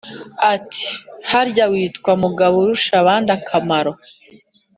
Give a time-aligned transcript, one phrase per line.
[0.53, 3.91] ati:"harya witwa mugaburushabandakamaro?